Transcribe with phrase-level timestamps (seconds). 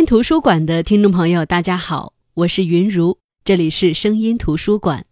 [0.00, 5.04] 音图书馆的听众朋友，大家好，我是云如，这里是声音图书馆。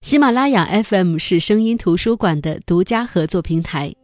[0.00, 3.94] 喜马拉雅 FM 是声音图书馆的独家合作平台。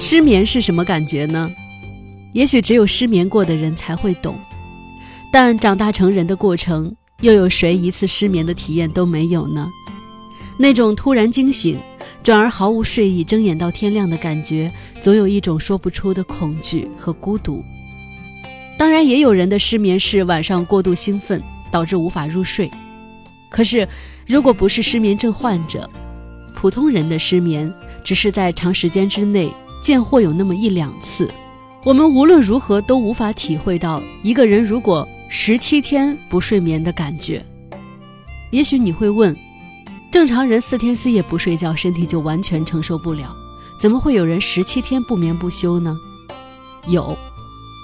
[0.00, 1.48] 失眠是什么感觉呢？
[2.32, 4.34] 也许只有失眠过的人才会懂。
[5.32, 9.68] 但长大成人的过程，又有谁一次失眠的体验都没有呢？
[10.58, 11.78] 那种突然惊醒，
[12.22, 17.64] 转而毫无睡意，睁眼到天亮的感觉，总有一种说不出的恐惧和孤独。
[18.76, 22.70] 当然，也有人的失眠是晚上过度兴奋导致无法入睡。
[23.48, 23.88] 可是，
[24.26, 25.88] 如果不是失眠症患者，
[26.54, 27.72] 普通人的失眠
[28.04, 29.50] 只是在长时间之内
[29.82, 31.30] 见或有那么一两次，
[31.84, 35.08] 我们无论如何都无法体会到一个人如果。
[35.30, 37.44] 十七天不睡眠的感觉，
[38.50, 39.36] 也许你会问：
[40.10, 43.36] 正常人四天四夜不睡觉，身体就完全承受不了，
[43.78, 45.94] 怎么会有人十七天不眠不休呢？
[46.86, 47.14] 有，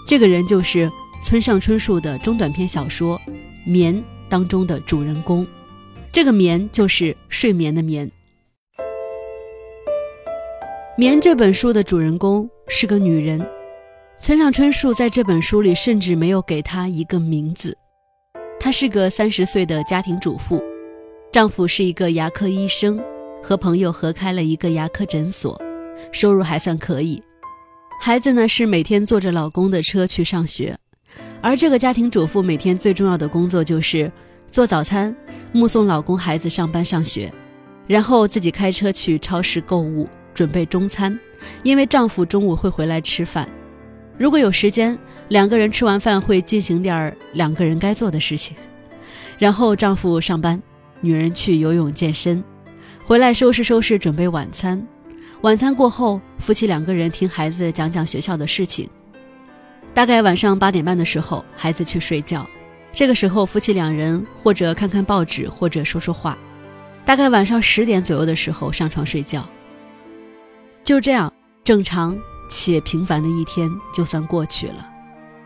[0.08, 0.90] 这个人就是
[1.22, 3.20] 村上春树的中短篇小说
[3.70, 3.94] 《眠》
[4.28, 5.46] 当中的主人公，
[6.10, 8.10] 这个“眠”就是睡眠的“眠”。
[10.96, 13.46] 《眠》这本书的主人公是个女人。
[14.18, 17.76] 村上春树在这本书里甚至没有给她一个名字，
[18.58, 20.62] 她是个三十岁的家庭主妇，
[21.34, 22.96] 丈夫是一个牙科医生，
[23.42, 25.60] 和朋友合开了一个牙科诊所，
[26.12, 27.20] 收入还算可以。
[28.00, 30.78] 孩子呢是每天坐着老公的车去上学，
[31.40, 34.08] 而这个家庭主妇每天最重要的工作就是
[34.48, 35.12] 做早餐，
[35.50, 37.32] 目送老公孩子上班上学，
[37.88, 41.18] 然后自己开车去超市购物准备中餐，
[41.64, 43.48] 因为丈夫中午会回来吃饭。
[44.16, 44.96] 如果有时间，
[45.30, 48.56] 两个人吃完饭会进行点儿两个人该做的事情，
[49.36, 50.62] 然后丈夫上班，
[51.00, 52.42] 女人去游泳健身，
[53.04, 54.86] 回来收拾收拾准备晚餐，
[55.42, 58.88] 晚餐过后，夫妻两个人听孩子讲讲学校的事情，
[59.92, 62.46] 大概晚上八点半的时候，孩子去睡觉，
[62.92, 66.38] 这个时候夫妻两人或者看看报纸，或者说说话，
[67.04, 69.48] 大概晚上十点左右的时候上床睡觉，
[70.84, 71.32] 就这样
[71.62, 72.16] 正常。
[72.46, 74.86] 且平凡的一天就算过去了，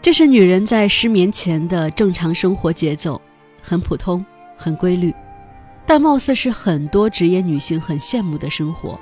[0.03, 3.23] 这是女人在失眠前的正常生活节奏，
[3.62, 4.23] 很普通，
[4.56, 5.15] 很规律，
[5.88, 9.00] 但貌似是很多职业女性很羡慕的生活：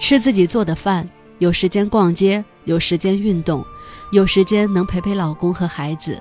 [0.00, 1.08] 吃自己做的饭，
[1.38, 3.64] 有时间逛街，有时间运动，
[4.10, 6.20] 有时间能陪陪老公和孩子。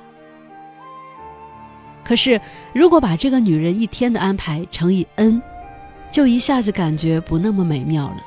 [2.05, 2.39] 可是，
[2.73, 5.41] 如果把这个女人一天的安排乘以 n，
[6.11, 8.17] 就一下子感觉不那么美妙了。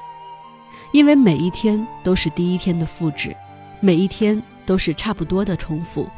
[0.92, 3.32] 因为每一天都是第一天的复制，
[3.78, 6.10] 每一天都是差不多的重复。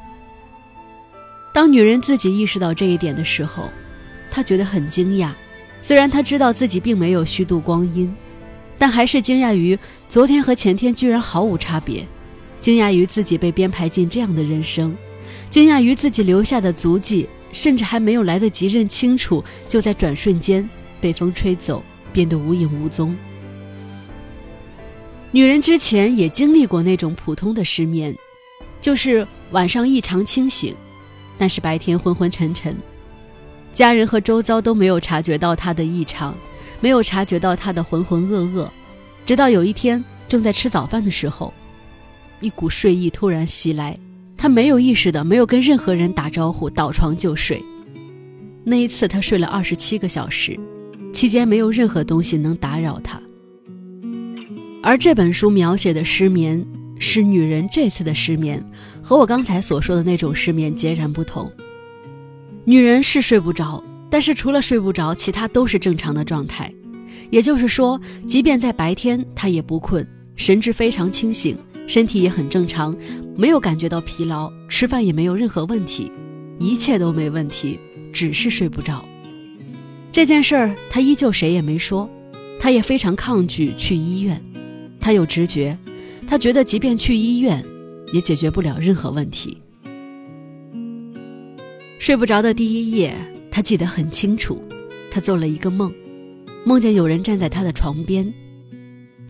[1.52, 3.68] 当女人自己意识到这一点的时候，
[4.30, 5.30] 她觉得很惊讶。
[5.82, 8.14] 虽然她知道自己并没有虚度光阴，
[8.78, 9.78] 但还是惊讶于
[10.08, 12.06] 昨天和前天居然毫无差别，
[12.60, 14.96] 惊讶于自己被编排进这样的人生，
[15.50, 20.68] 惊讶于自己留下的足迹，甚至还没有来得及认清楚，就在转瞬间
[21.00, 21.82] 被风吹走，
[22.12, 23.14] 变得无影无踪。
[25.32, 28.14] 女人之前也经历过那种普通的失眠，
[28.80, 30.74] 就是晚上异常清醒，
[31.38, 32.76] 但是白天昏昏沉沉，
[33.72, 36.34] 家人和周遭都没有察觉到他的异常，
[36.80, 38.68] 没有察觉到他的浑浑噩噩，
[39.24, 41.52] 直到有一天正在吃早饭的时候，
[42.40, 43.98] 一股睡意突然袭来，
[44.36, 47.62] 他没有意识的，没有跟任何人打招呼，倒床就睡。
[48.64, 50.58] 那一次他睡了二十七个小时，
[51.12, 53.20] 期间没有任何东西能打扰他。
[54.82, 56.64] 而这本书描写的失眠，
[56.98, 58.62] 是女人这次的失眠，
[59.02, 61.50] 和我刚才所说的那种失眠截然不同。
[62.64, 66.72] 女人是睡不着，但是除了睡不着，其他都是正常的状态。
[67.30, 70.06] 也就是说，即便在白天，她也不困，
[70.36, 71.56] 神志非常清醒，
[71.88, 72.96] 身体也很正常，
[73.36, 76.12] 没有感觉到疲劳，吃饭也没有任何问题，
[76.60, 77.80] 一切都没问题，
[78.12, 79.04] 只是睡不着。
[80.12, 82.08] 这件事儿，她依旧谁也没说，
[82.60, 84.40] 她也非常抗拒去医院。
[85.00, 85.76] 她有直觉，
[86.28, 87.64] 她觉得即便去医院，
[88.12, 89.61] 也解决不了任何问题。
[92.02, 93.14] 睡不着的第一夜，
[93.48, 94.60] 他记得很清楚，
[95.08, 95.94] 他做了一个梦，
[96.64, 98.34] 梦见有人站在他的床边，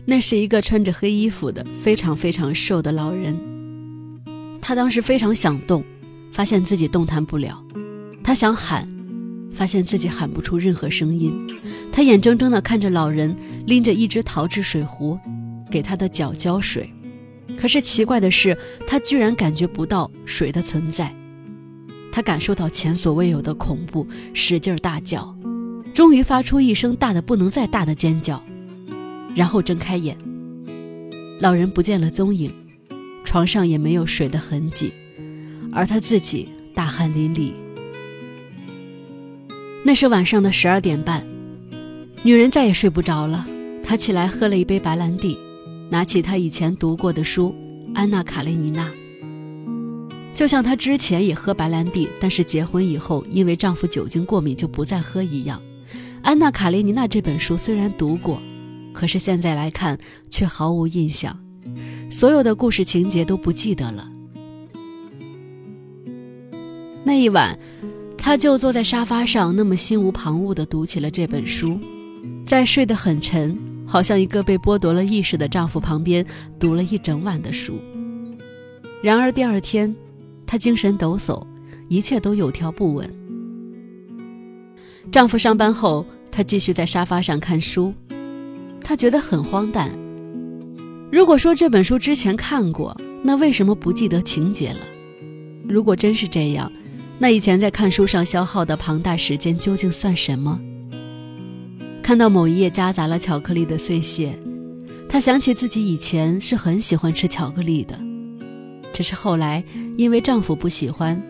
[0.05, 3.39] 那是一个穿着黑衣服的非常非常瘦的老人。
[4.59, 5.83] 他当时非常想动，
[6.31, 7.63] 发现自己动弹不了，
[8.23, 8.91] 他想喊，
[9.51, 11.31] 发现自己喊不出任何声音。
[11.91, 13.35] 他眼睁睁地看着老人
[13.67, 15.15] 拎着一只陶制水壶。
[15.69, 16.91] 给他的脚浇水，
[17.55, 21.13] 可是奇怪的是，他居然感觉不到水的存在。
[22.15, 25.35] 他感受到前所未有的恐怖，使劲大叫。
[25.95, 28.39] 终于发出一声大的不能再大的尖叫，
[29.35, 30.15] 然后睁开眼。
[31.39, 32.53] 老人不见了踪影，
[33.25, 34.93] 床上也没有水的痕迹，
[35.71, 37.51] 而他自己大汗淋漓。
[39.83, 41.25] 那是晚上的十二点半，
[42.21, 43.47] 女人再也睡不着了。
[43.83, 45.35] 她起来喝了一杯白兰地，
[45.89, 47.55] 拿起她以前读过的书
[47.95, 48.87] 《安娜·卡列尼娜》。
[50.33, 55.61] 就像她之前也喝白兰地，但是结婚以后因为丈夫酒精过敏就不再喝一样。
[56.21, 58.41] 《安娜·卡列尼娜》这本书虽然读过，
[58.93, 59.97] 可是现在来看
[60.29, 61.37] 却毫无印象，
[62.09, 64.09] 所有的故事情节都不记得了。
[67.03, 67.57] 那一晚。
[68.25, 71.77] 她就坐在沙发上，那么心无旁骛地读起了这本书，
[72.47, 76.25] 在睡得很沉，好像一个被剥夺了意识的丈夫旁边
[76.57, 77.77] 读了一整晚的书。
[79.01, 79.93] 然而第二天，
[80.53, 81.43] 她精神抖擞，
[81.89, 83.11] 一切都有条不紊。
[85.11, 87.91] 丈夫上班后，她继续在沙发上看书，
[88.83, 89.89] 她觉得很荒诞。
[91.11, 94.79] 如果说这本书之前看过，那为什么不记得情节了？
[95.67, 96.71] 如果真是这样。
[97.17, 100.61] 那以前在看书上消耗的庞大时间究竟算什么？
[102.03, 104.37] 看到某一页夹杂了巧克力的碎屑，
[105.09, 107.99] 她想起自己以前是很喜欢吃巧克力的，
[108.93, 109.63] 只是后来
[109.97, 111.21] 因为丈夫不喜欢，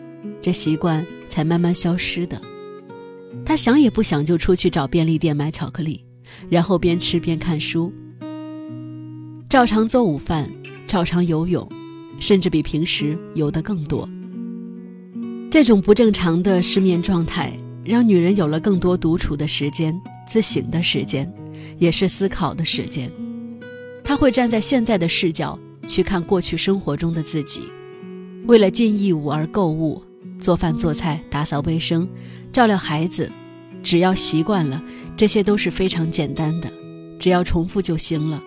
[0.42, 2.40] 这习惯才慢慢消失的。
[3.46, 6.04] 她想也不想就出去找便利店买巧克力，
[6.50, 7.92] 然后边吃边看书，
[9.50, 10.50] 照常做午饭，
[10.86, 11.68] 照常游泳，
[12.20, 14.08] 甚至比平时游得更多。
[15.50, 21.32] 这种不正常的失眠状态，让女人有了更多独处的时间、自省的时间，
[21.78, 23.12] 也是思考的时间。
[24.04, 27.64] 她会站在现在的视角去看过去生活中的自己，
[28.46, 30.02] 为了尽义务而购物、
[30.40, 32.08] 做饭、做菜、打扫卫生、
[32.52, 33.32] 照料孩子，
[33.82, 34.82] 只要习惯了，
[35.16, 36.72] 这些都是非常简单的，
[37.20, 38.42] 只要重复就行了。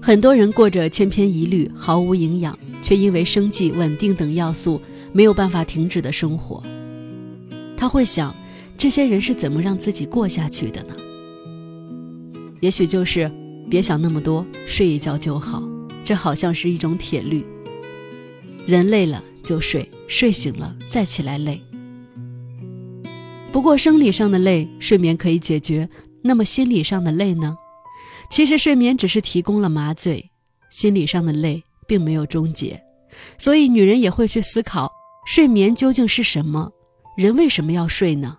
[0.00, 4.80] 很多人过着千篇一律、毫无营养，却因为生计稳定等要素。
[5.10, 6.62] 没有办法停止的生活，
[7.78, 8.32] 他会想，
[8.76, 10.94] 这些人是怎么让自己过下去的呢？
[12.60, 13.28] 也许就是
[13.70, 15.62] 别想那么多，睡一觉就好。
[16.08, 17.44] 这好像是一种铁律。
[18.66, 21.62] 人累了就睡，睡醒了再起来累。
[23.52, 25.86] 不过生理上的累，睡眠可以解决。
[26.22, 27.54] 那么心理上的累呢？
[28.30, 30.30] 其实睡眠只是提供了麻醉，
[30.70, 32.82] 心理上的累并没有终结。
[33.36, 34.90] 所以女人也会去思考。
[35.26, 36.72] 睡眠究竟是什么？
[37.18, 38.38] 人为什么要睡呢？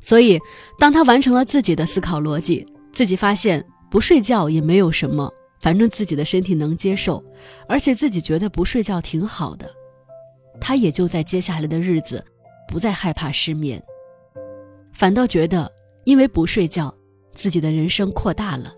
[0.00, 0.38] 所以，
[0.78, 5.28] 当她完成了自己的思考逻辑，自己发现不睡觉也没有什么，
[5.62, 7.24] 反正自己的身体能接受，
[7.68, 9.70] 而且自己觉得不睡觉挺好的，
[10.60, 12.22] 他也就在接下来的日子
[12.66, 13.80] 不再害怕失眠，
[14.92, 15.70] 反倒觉得
[16.04, 16.92] 因为不睡觉，
[17.32, 18.74] 自己的人生扩大了，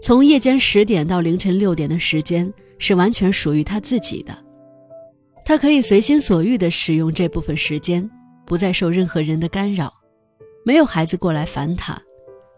[0.00, 4.32] 从夜间十点到凌晨六点的时间是完全属于他自己的。
[5.44, 8.08] 她可以随心所欲地使用这部分时间，
[8.44, 9.92] 不再受任何人的干扰，
[10.64, 12.00] 没有孩子过来烦她，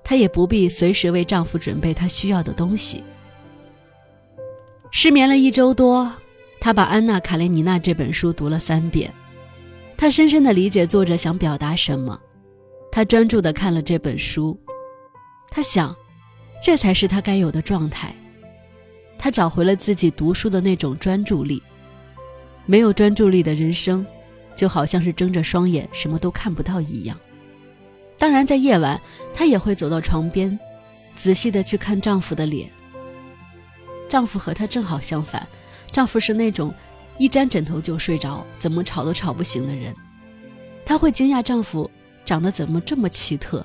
[0.04, 3.02] 她也不必随时为丈夫准备他需要的东西。
[4.90, 6.11] 失眠了一周多，
[6.61, 9.12] 她把《安娜·卡列尼娜》这本书读了三遍，
[9.96, 12.19] 她深深地理解作者想表达什么，
[12.90, 14.58] 她专注地看了这本书，
[15.50, 15.94] 她想，
[16.64, 18.14] 这才是她该有的状态，
[19.18, 21.62] 她找回了自己读书的那种专注力。
[22.64, 24.04] 没有专注力的人生，
[24.54, 27.18] 就好像是睁着双眼什么都看不到一样。
[28.18, 29.00] 当然，在夜晚，
[29.33, 30.59] 她也会走到床边，
[31.14, 32.68] 仔细的去看丈夫的脸。
[34.08, 35.46] 丈夫和她正好相反，
[35.92, 36.74] 丈夫是那种
[37.18, 39.94] 一沾枕头就睡着，怎么吵都吵不醒的人。
[40.84, 41.90] 她会惊讶丈夫
[42.24, 43.64] 长得怎么这么奇特，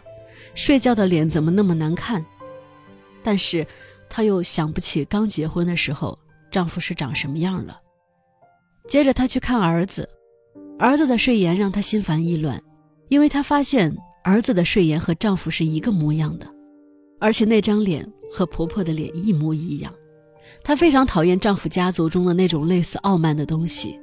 [0.54, 2.24] 睡觉的脸怎么那么难看。
[3.24, 3.66] 但是，
[4.10, 6.20] 她又想不起刚结婚的时候
[6.52, 7.80] 丈夫是长什么样了。
[8.88, 10.08] 接着，她去看儿子，
[10.78, 12.62] 儿子的睡颜让她心烦意乱，
[13.08, 13.96] 因为她发现
[14.26, 16.46] 儿子的睡颜和丈夫是一个模样的，
[17.22, 19.94] 而且那张脸和婆婆的脸一模一样。
[20.62, 23.98] 她非常讨厌丈夫家族中的那种类似傲慢的东西，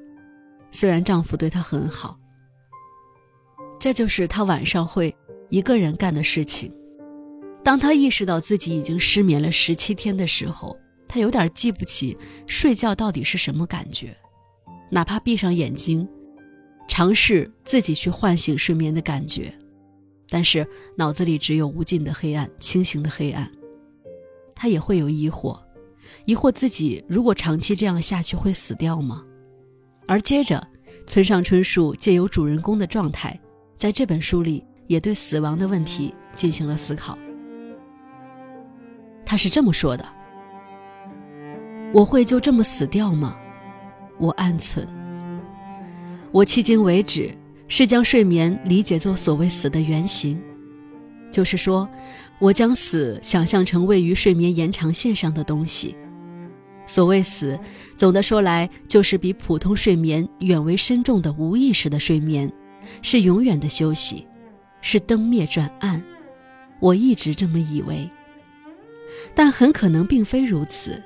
[0.71, 2.19] 虽然丈夫对她很好。
[3.78, 5.14] 这就是她晚上会
[5.49, 6.73] 一个人干的事情。
[7.62, 10.76] 当她意识到自己已经失眠了十七天的时候，
[11.07, 12.16] 她有点记不起
[12.47, 14.16] 睡觉到底是什么感觉。
[14.90, 16.09] 哪怕闭上眼睛，
[16.88, 19.52] 尝试自己去唤醒睡眠的感觉，
[20.28, 20.66] 但是
[20.97, 23.50] 脑子里只有无尽的黑暗，清醒的黑暗。
[24.54, 25.59] 他也会有疑惑，
[26.25, 29.23] 疑惑自己如果长期这样下去会死掉吗？
[30.07, 30.67] 而接着，
[31.07, 33.38] 村上春树借由主人公的状态，
[33.76, 37.17] 在这本书里也对死亡的问题进行了思考。
[39.25, 40.05] 他是这么说的
[41.95, 43.37] ：“我会就这么死掉吗？”
[44.19, 44.87] 我暗存。
[46.33, 47.31] 我迄今为止
[47.69, 50.43] 是将睡眠理解作所谓死的原型，
[51.31, 51.88] 就是说，
[52.40, 55.94] 我将死想象成位于睡眠延长线上的东西。
[56.87, 57.56] 所谓死，
[57.97, 62.50] 总的说来，就是比普通睡眠远为深重的无意识的睡眠，
[63.02, 64.26] 是永远的休息，
[64.80, 66.02] 是灯灭转暗。
[66.80, 68.11] 我一直这么以为，
[69.35, 71.00] 但很可能并非如此。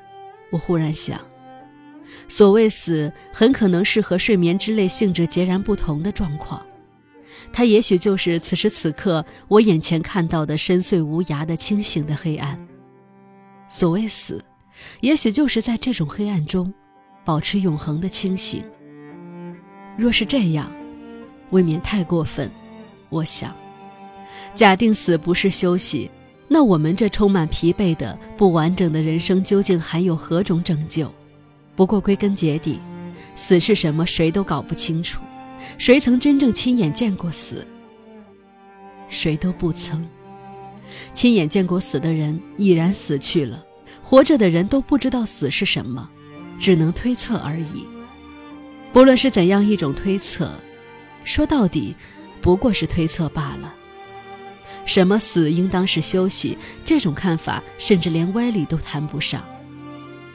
[0.53, 1.21] 我忽然想，
[2.29, 6.65] 所谓死，很可能是和睡眠之类性质截然不同的状况，
[7.57, 12.59] 它也许就是此时此刻我眼前看到的深邃无涯的清醒的黑暗。
[13.69, 14.45] 所谓死。
[15.03, 16.75] 也许就是在这种黑暗中，
[17.25, 18.61] 保持永恒的清醒。
[19.97, 20.69] 若是这样，
[21.51, 22.51] 未免太过分。
[23.09, 23.55] 我想，
[24.53, 26.11] 假定死不是休息，
[26.49, 31.09] 那我们这充满疲惫的不完整的人生究竟还有何种拯救？
[31.77, 32.81] 不过归根结底，
[33.37, 35.21] 死是什么，谁都搞不清楚。
[35.79, 37.67] 谁曾真正亲眼见过死？
[39.09, 40.07] 谁都不曾。
[41.13, 43.65] 亲眼见过死的人已然死去了。
[44.03, 46.11] 活着的人都不知道死是什么，
[46.59, 47.87] 只能推测而已。
[48.93, 50.53] 不论是怎样一种推测，
[51.25, 51.95] 说到底，
[52.41, 53.75] 不过是推测罢了。
[54.85, 59.43] 什么死应当是休息，这种看法甚至连歪理都谈不上。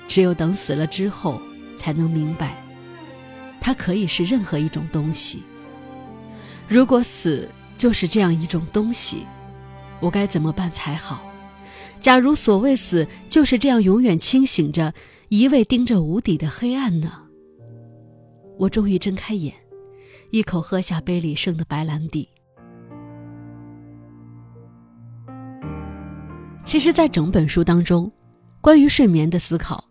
[0.07, 1.39] 只有等死了之后，
[1.77, 2.55] 才能明白，
[3.61, 5.43] 它可以是任何一种东西。
[6.67, 9.25] 如果死就是这样一种东西，
[9.99, 11.25] 我该怎么办才好？
[11.99, 14.93] 假如所谓死就是这样永远清醒着，
[15.27, 17.11] 一味盯着无底的黑暗呢？
[18.57, 19.53] 我终于睁开眼，
[20.31, 22.29] 一口喝下杯里剩的白兰地。
[26.63, 28.09] 其实，在整本书当中，
[28.61, 29.83] 关于睡眠的思考，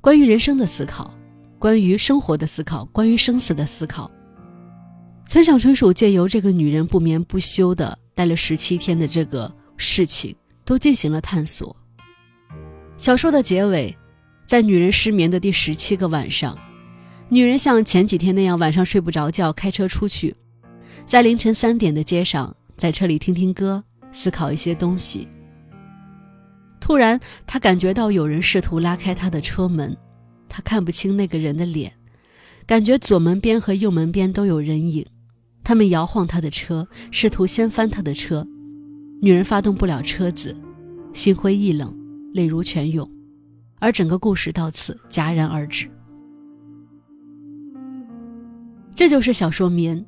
[0.00, 1.17] 关于人生的思考，
[1.58, 4.10] 关于生活的思考，关于生死的思考，
[5.26, 10.34] 村上春树借由这个女人不眠不休的待了十七天的这个事情。
[10.68, 11.74] 都进行了探索。
[12.98, 13.96] 小说的结尾，
[14.44, 16.58] 在女人失眠的第十七个晚上，
[17.30, 20.36] 女人像前几天那样晚上睡不着觉，开车出去，
[21.06, 25.26] 在凌晨三点的街上，在车里听听歌，思考一些东西。
[26.78, 29.96] 突然，她感觉到有人试图拉开她的车门，
[30.48, 31.92] 他看不清那个人的脸，
[32.66, 35.04] 感觉左门边和右门边都有人影，
[35.62, 38.46] 他们摇晃他的车，试图掀翻他的车。
[39.20, 40.54] 女人发动不了车子，
[41.12, 41.92] 心灰意冷，
[42.32, 43.10] 泪如泉涌，
[43.80, 45.88] 而整个故事到此戛然而止。
[48.94, 49.98] 这就是小说《眠》，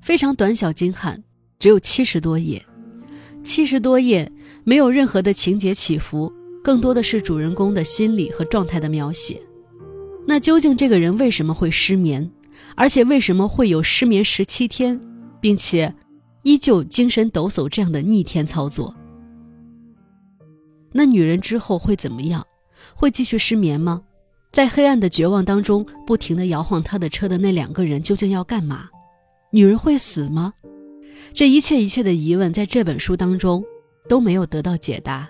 [0.00, 1.22] 非常短小精悍，
[1.58, 2.64] 只有七十多页。
[3.42, 4.30] 七十多页
[4.64, 6.30] 没有任何的情节起伏，
[6.62, 9.40] 更多的是主人公的心理和状态的描写。
[10.30, 12.30] 那究竟这个人为什么会失眠，
[12.76, 15.00] 而且为什么会有失眠十七天，
[15.40, 15.94] 并且？
[16.42, 18.94] 依旧精神抖擞，这样的逆天操作。
[20.92, 22.46] 那女人之后会怎么样？
[22.94, 24.02] 会继续失眠吗？
[24.52, 28.88] 在黑暗的绝望当中，不停地摇晃她的车的那两个人究竟要干嘛？
[29.50, 30.52] 女人会死吗？
[31.32, 33.64] 这一切一切的疑问，在这本书当中
[34.06, 35.26] 都没有得到解答。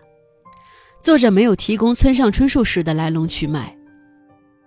[1.01, 3.78] 作者没有提供村上春树式的来龙去脉，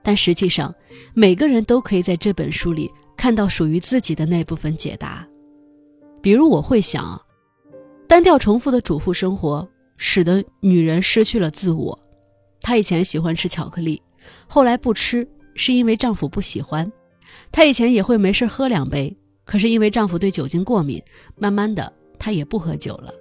[0.03, 0.74] 但实际上，
[1.13, 5.27] 每个人都可以在这本书里看到属于自己的那部分解答。
[6.22, 7.20] 比如我会想，
[8.08, 9.67] 单调重复的主妇生活
[9.98, 11.98] 使得女人失去了自我。
[12.62, 14.01] 她以前喜欢吃巧克力，
[14.48, 16.91] 后来不吃是因为丈夫不喜欢。
[17.51, 19.15] 她以前也会没事喝两杯，
[19.46, 21.01] 可是因为丈夫对酒精过敏，
[21.36, 23.13] 慢慢的她也不喝酒了。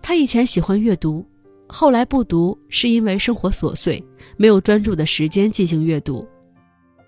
[0.00, 1.24] 她以前喜欢阅读，
[1.72, 4.04] 后来不读是因为生活琐碎，
[4.36, 6.28] 没有专注的时间进行阅读。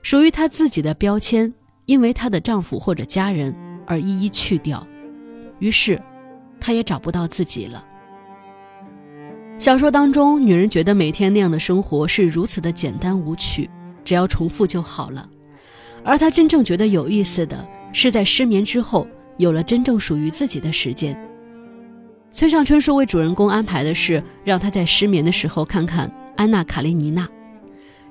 [0.01, 1.53] 属于她自己的标签，
[1.85, 3.55] 因为她的丈夫或者家人。
[3.87, 4.85] 而一一去掉，
[5.59, 6.01] 于是，
[6.59, 7.85] 她也找不到自己了。
[9.59, 13.69] 小说当中，女人觉得每天那样的生活是如此的简单无趣，
[14.03, 15.29] 只要重复就好了。
[16.03, 19.07] 而她真正觉得有意思的是，在失眠之后，
[19.37, 21.15] 有了真正属于自己的时间。
[22.35, 27.25] 村上春树为主人公安排的是，让他在失眠的时候看看《安娜·卡列尼娜》，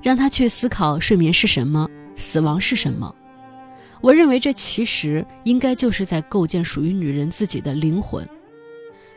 [0.01, 3.13] 让他去思考睡眠是什么，死亡是什么。
[3.99, 8.25] 我认为这其实应该就是在构建属于女人自己的灵魂，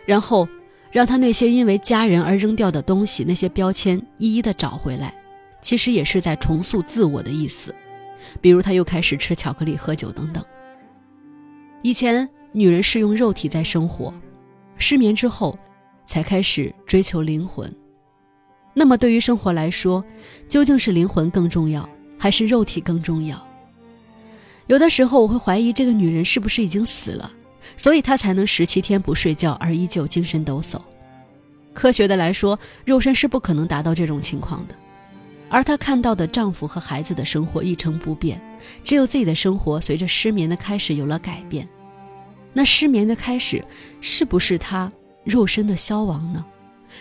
[0.05, 0.47] 然后
[0.91, 5.15] 让她那些因为家人而扔掉的东西、那些标签一一的找回来，
[5.61, 7.73] 其实也是在重塑自我的意思。
[8.41, 10.45] 比如，她又开始吃巧克力、喝酒等等。
[11.83, 14.13] 以前女人是用肉体在生活，
[14.79, 15.59] 失眠之后，
[16.05, 17.73] 才开始追求灵魂。
[18.75, 20.05] 那么，对于生活来说，
[20.49, 23.43] 究竟是灵魂更重要，还是肉体更重要？
[24.67, 27.33] 有的时候，我会怀疑这个女人是不是已经死了，
[27.77, 30.79] 所以她才能十七天不睡觉而依旧精神抖擞。
[31.73, 34.75] 科学的来说，肉身是不可能达到这种情况的。
[35.49, 38.41] 而她看到的丈夫和孩子的生活一成不变，
[38.83, 41.67] 只有自己的生活随着失眠的开始有了改变。
[42.57, 43.63] 那失眠的开始，
[44.01, 44.91] 是不是他
[45.25, 46.43] 肉身的消亡呢？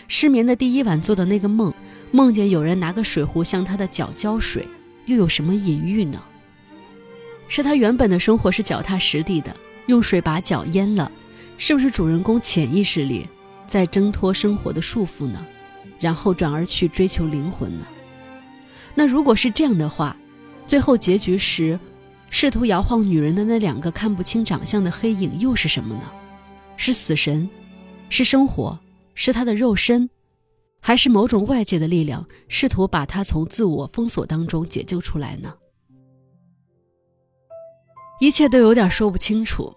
[0.06, 1.72] 失眠的第一晚做的那个梦，
[2.10, 4.68] 梦见有人拿个水壶向他的脚浇水，
[5.06, 6.22] 又有什么隐喻呢？
[7.48, 11.10] 是他原本的生活是脚踏实地的，用水把脚淹了，
[11.56, 13.26] 是不是主人公潜意识里
[13.66, 15.42] 在挣脱生活的束缚呢？
[15.98, 17.86] 然后转而去追求灵魂呢？
[18.94, 20.14] 那如果是这样的话，
[20.66, 21.80] 最后结局时。
[22.28, 26.10] 试图摇晃女人的那两个看不清长相的黑影又是什么呢？
[26.76, 27.48] 是死神，
[28.10, 28.78] 是生活，
[29.14, 30.10] 是她的肉身，
[30.82, 35.54] 还是某种外界的力量试图把她从自我封锁当中解救出来呢？
[38.20, 39.72] 一切都有点说不清楚，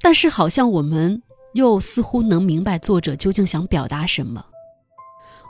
[0.00, 4.42] 但是好像我们又似乎能明白作者究竟想表达什么。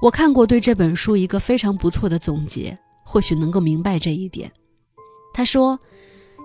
[0.02, 4.50] 我看过对这本书一个非常不错的总结，或许能够明白这一点。
[5.32, 5.78] 他说。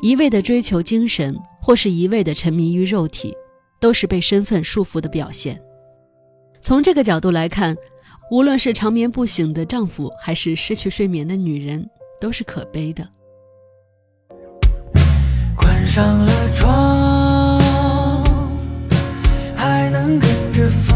[0.06, 3.36] 一味的追求精神，或是一味的沉迷于肉体，
[3.80, 5.60] 都是被身份束缚的表现。
[6.62, 7.76] 从这个角度来看，
[8.30, 11.84] 无论是长眠不醒的丈夫，还是失去睡眠的女人，
[12.22, 13.04] 都是可悲的。
[15.58, 17.60] 关上了窗，
[19.56, 20.95] 还能跟着风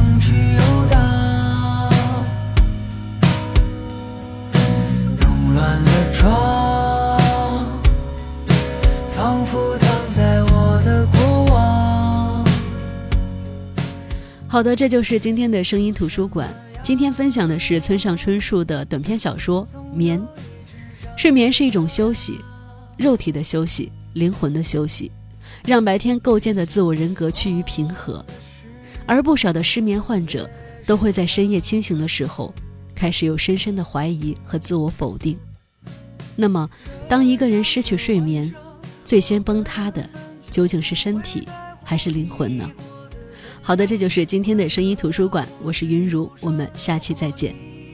[14.51, 16.50] 好的，这就是今天的声音图书馆。
[16.82, 20.20] 今天分享的是村上春树的短篇小说《眠》。
[21.16, 22.40] 睡眠是一种休息，
[22.98, 25.12] 肉体的休息，灵魂的休息，
[25.64, 28.25] 让白天构建的自我人格趋于平和。
[29.05, 30.50] 而不少的失眠患者
[30.83, 32.51] 都会在深夜清醒的时候，
[32.96, 35.38] 开始有深深的怀疑和自我否定。
[36.35, 36.68] 那么，
[37.07, 38.51] 当一个人失去睡眠，
[39.05, 40.09] 最先崩塌的
[40.50, 41.48] 究竟是身体
[41.83, 42.68] 还是灵魂呢？
[43.70, 47.53] 好的，这就是今天的声音图书馆，我是云如，我们下期再见。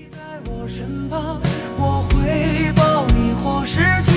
[0.09, 1.41] 在我身旁，
[1.77, 4.14] 我会抱你或是。